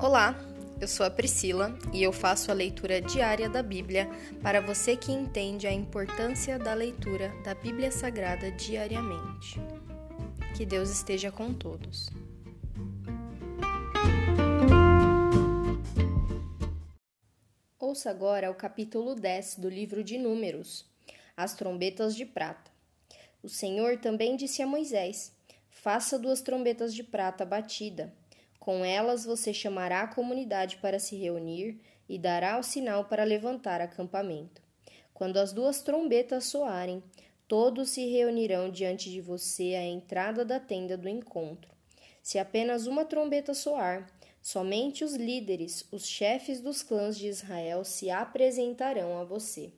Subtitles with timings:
[0.00, 0.38] Olá,
[0.80, 4.08] eu sou a Priscila e eu faço a leitura diária da Bíblia
[4.40, 9.60] para você que entende a importância da leitura da Bíblia Sagrada diariamente.
[10.56, 12.08] Que Deus esteja com todos.
[17.76, 20.86] Ouça agora o capítulo 10 do livro de Números,
[21.36, 22.70] As Trombetas de Prata.
[23.42, 25.32] O Senhor também disse a Moisés:
[25.68, 28.14] Faça duas trombetas de prata batida
[28.68, 33.80] com elas você chamará a comunidade para se reunir e dará o sinal para levantar
[33.80, 34.60] acampamento.
[35.14, 37.02] Quando as duas trombetas soarem,
[37.48, 41.70] todos se reunirão diante de você à entrada da tenda do encontro.
[42.22, 44.06] Se apenas uma trombeta soar,
[44.42, 49.72] somente os líderes, os chefes dos clãs de Israel, se apresentarão a você.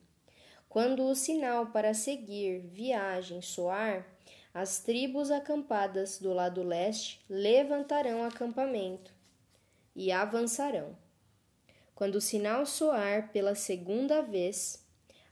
[0.67, 4.05] Quando o sinal para seguir viagem soar,
[4.53, 9.13] as tribos acampadas do lado leste levantarão acampamento
[9.95, 10.95] e avançarão.
[11.95, 14.85] Quando o sinal soar pela segunda vez,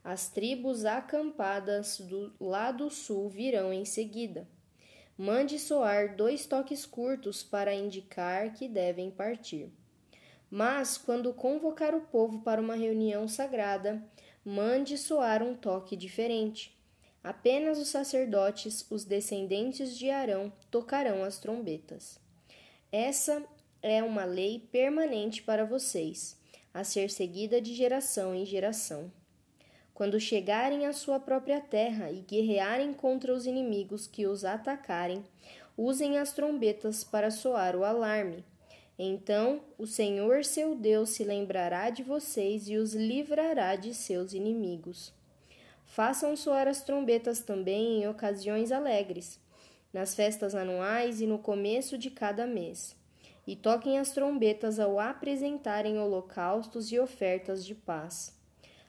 [0.03, 4.47] as tribos acampadas do lado sul virão em seguida.
[5.17, 9.69] Mande soar dois toques curtos para indicar que devem partir.
[10.49, 14.01] Mas, quando convocar o povo para uma reunião sagrada,
[14.45, 16.78] mande soar um toque diferente
[17.23, 22.19] Apenas os sacerdotes, os descendentes de Arão, tocarão as trombetas.
[22.91, 23.43] Essa
[23.81, 26.37] é uma lei permanente para vocês,
[26.73, 29.11] a ser seguida de geração em geração.
[29.93, 35.21] Quando chegarem à sua própria terra e guerrearem contra os inimigos que os atacarem,
[35.75, 38.45] usem as trombetas para soar o alarme.
[38.97, 45.13] Então o Senhor seu Deus se lembrará de vocês e os livrará de seus inimigos.
[45.89, 49.39] Façam soar as trombetas também em ocasiões alegres,
[49.91, 52.95] nas festas anuais e no começo de cada mês.
[53.47, 58.37] E toquem as trombetas ao apresentarem holocaustos e ofertas de paz.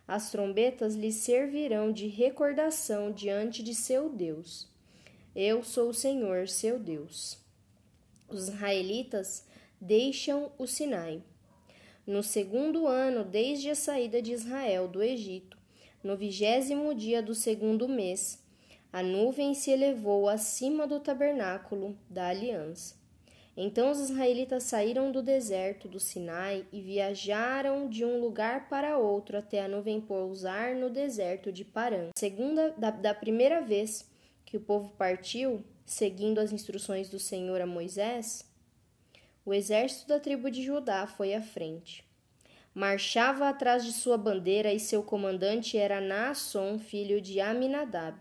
[0.07, 4.69] As trombetas lhes servirão de recordação diante de seu Deus.
[5.35, 7.39] Eu sou o Senhor, seu Deus.
[8.29, 9.47] Os israelitas
[9.81, 11.23] deixam o Sinai.
[12.07, 15.60] No segundo ano desde a saída de Israel do Egito,
[16.03, 18.43] no vigésimo dia do segundo mês,
[18.93, 22.99] a nuvem se elevou acima do tabernáculo da aliança.
[23.57, 29.37] Então os israelitas saíram do deserto do Sinai e viajaram de um lugar para outro
[29.37, 32.09] até a nuvem pousar no deserto de Parã.
[32.17, 34.09] Segunda da, da primeira vez
[34.47, 38.49] que o povo partiu, seguindo as instruções do Senhor a Moisés,
[39.45, 42.10] o exército da tribo de Judá foi à frente
[42.81, 48.19] marchava atrás de sua bandeira e seu comandante era Naasson, filho de Aminadab.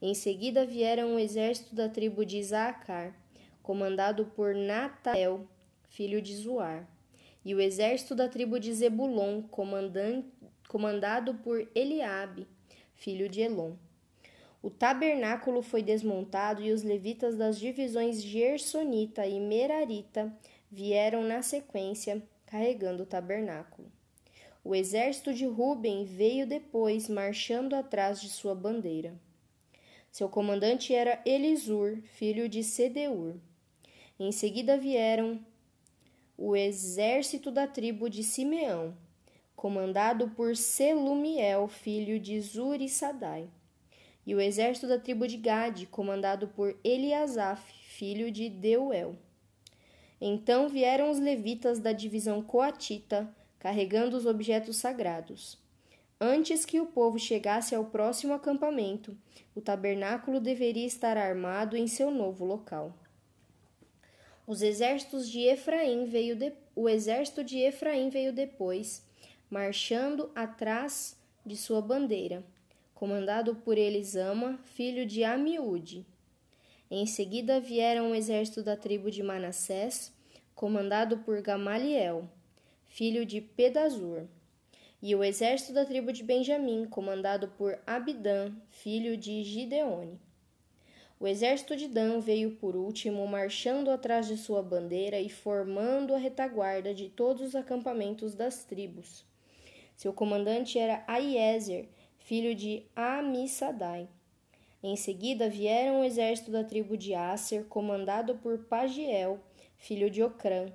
[0.00, 3.14] Em seguida vieram o exército da tribo de Isaacar,
[3.62, 5.46] comandado por Natael,
[5.90, 6.88] filho de Zuar,
[7.44, 9.42] e o exército da tribo de Zebulon,
[10.66, 12.46] comandado por Eliabe,
[12.94, 13.72] filho de Elon.
[14.62, 20.34] O tabernáculo foi desmontado e os levitas das divisões Gersonita e Merarita
[20.72, 23.90] vieram na sequência carregando o tabernáculo.
[24.64, 29.14] O exército de Ruben veio depois, marchando atrás de sua bandeira.
[30.10, 33.36] Seu comandante era Elisur, filho de Sedeur.
[34.18, 35.38] Em seguida vieram
[36.38, 38.96] o exército da tribo de Simeão,
[39.54, 43.48] comandado por Selumiel, filho de Zurissadai,
[44.26, 49.16] e o exército da tribo de Gade, comandado por Eliasaf, filho de Deuel.
[50.20, 53.28] Então vieram os levitas da divisão coatita,
[53.58, 55.58] carregando os objetos sagrados.
[56.20, 59.16] Antes que o povo chegasse ao próximo acampamento,
[59.54, 62.96] o tabernáculo deveria estar armado em seu novo local.
[64.46, 66.52] Os exércitos de Efraim veio de...
[66.74, 69.04] O exército de Efraim veio depois,
[69.50, 72.44] marchando atrás de sua bandeira,
[72.94, 76.06] comandado por Elisama, filho de Amiúde.
[76.90, 80.12] Em seguida vieram o exército da tribo de Manassés,
[80.54, 82.28] comandado por Gamaliel,
[82.86, 84.28] filho de Pedazur,
[85.02, 90.20] e o exército da tribo de Benjamim, comandado por Abidã, filho de Gideone.
[91.18, 96.18] O exército de Dan veio por último, marchando atrás de sua bandeira e formando a
[96.18, 99.24] retaguarda de todos os acampamentos das tribos.
[99.96, 104.08] Seu comandante era Aiezer, filho de Amissadai.
[104.88, 109.40] Em seguida vieram o exército da tribo de Aser, comandado por Pagiel,
[109.76, 110.72] filho de Ocrã,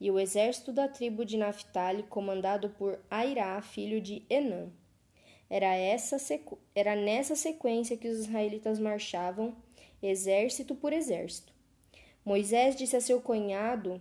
[0.00, 4.70] e o exército da tribo de Naphtali, comandado por Airá, filho de Enã.
[5.50, 6.18] Era, essa
[6.72, 9.56] era nessa sequência que os israelitas marchavam,
[10.00, 11.52] exército por exército.
[12.24, 14.00] Moisés disse a seu cunhado,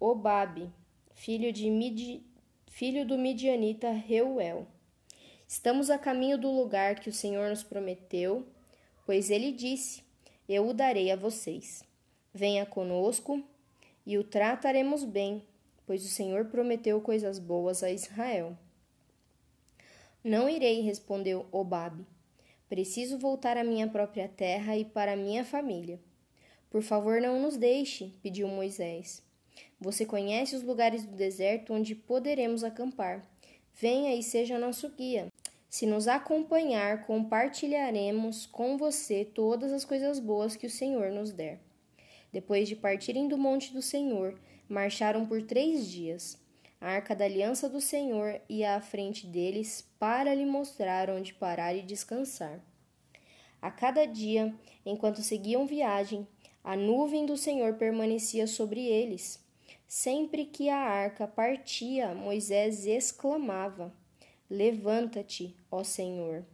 [0.00, 0.72] Obabe,
[1.12, 2.24] filho, de Midi,
[2.66, 4.66] filho do midianita Reuel.
[5.46, 8.48] Estamos a caminho do lugar que o Senhor nos prometeu,
[9.10, 10.04] pois ele disse:
[10.48, 11.82] Eu o darei a vocês.
[12.32, 13.42] Venha conosco
[14.06, 15.42] e o trataremos bem,
[15.84, 18.56] pois o Senhor prometeu coisas boas a Israel.
[20.22, 22.06] Não irei, respondeu Obabe.
[22.68, 25.98] Preciso voltar à minha própria terra e para minha família.
[26.70, 29.24] Por favor, não nos deixe, pediu Moisés.
[29.80, 33.28] Você conhece os lugares do deserto onde poderemos acampar.
[33.74, 35.26] Venha e seja nosso guia.
[35.70, 41.60] Se nos acompanhar, compartilharemos com você todas as coisas boas que o Senhor nos der.
[42.32, 44.36] Depois de partirem do monte do Senhor,
[44.68, 46.36] marcharam por três dias.
[46.80, 51.72] A arca da aliança do Senhor ia à frente deles para lhe mostrar onde parar
[51.72, 52.60] e descansar.
[53.62, 54.52] A cada dia,
[54.84, 56.26] enquanto seguiam viagem,
[56.64, 59.38] a nuvem do Senhor permanecia sobre eles.
[59.86, 63.94] Sempre que a arca partia, Moisés exclamava:
[64.50, 66.44] Levanta-te, ó Senhor.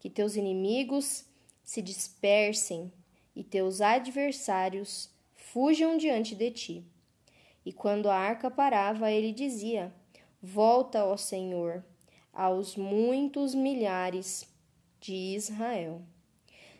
[0.00, 1.24] Que teus inimigos
[1.64, 2.92] se dispersem
[3.36, 6.84] e teus adversários fujam diante de ti.
[7.64, 9.94] E quando a arca parava, ele dizia:
[10.42, 11.84] Volta, ó Senhor,
[12.32, 14.48] aos muitos milhares
[15.00, 16.02] de Israel.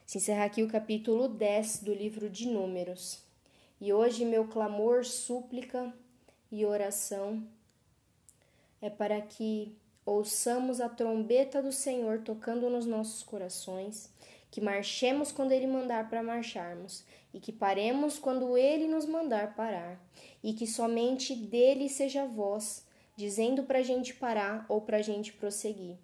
[0.04, 3.22] Se encerra aqui o capítulo 10 do livro de Números.
[3.80, 5.94] E hoje meu clamor, súplica
[6.50, 7.46] e oração
[8.80, 9.76] é para que
[10.08, 14.10] ouçamos a trombeta do Senhor tocando nos nossos corações,
[14.50, 20.00] que marchemos quando Ele mandar para marcharmos, e que paremos quando Ele nos mandar parar,
[20.42, 25.02] e que somente dele seja a voz, dizendo para a gente parar ou para a
[25.02, 25.98] gente prosseguir.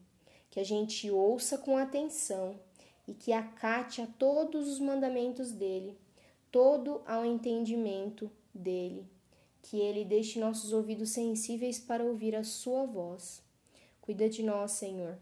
[0.51, 2.61] Que a gente ouça com atenção
[3.09, 5.97] e que acate a todos os mandamentos dele,
[6.51, 9.09] todo ao entendimento dele,
[9.63, 13.44] que ele deixe nossos ouvidos sensíveis para ouvir a sua voz.
[14.05, 15.17] Cuida de nós, Senhor.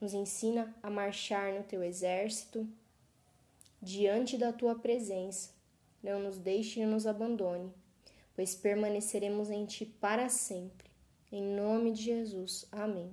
[0.00, 2.64] Nos ensina a marchar no teu exército,
[3.82, 5.50] diante da tua presença.
[6.00, 7.74] Não nos deixe e nos abandone,
[8.36, 10.88] pois permaneceremos em ti para sempre.
[11.32, 12.68] Em nome de Jesus.
[12.70, 13.12] Amém.